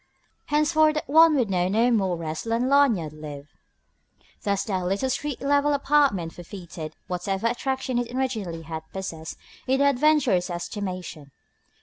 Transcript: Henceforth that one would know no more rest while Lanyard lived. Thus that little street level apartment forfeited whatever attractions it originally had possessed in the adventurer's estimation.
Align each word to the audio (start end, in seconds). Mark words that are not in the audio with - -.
Henceforth 0.47 0.95
that 0.95 1.07
one 1.07 1.35
would 1.35 1.51
know 1.51 1.67
no 1.67 1.91
more 1.91 2.17
rest 2.17 2.47
while 2.47 2.57
Lanyard 2.59 3.13
lived. 3.13 3.49
Thus 4.41 4.63
that 4.63 4.83
little 4.83 5.11
street 5.11 5.39
level 5.41 5.73
apartment 5.73 6.33
forfeited 6.33 6.95
whatever 7.05 7.45
attractions 7.45 8.07
it 8.07 8.15
originally 8.15 8.63
had 8.63 8.81
possessed 8.91 9.37
in 9.67 9.77
the 9.79 9.85
adventurer's 9.85 10.49
estimation. 10.49 11.29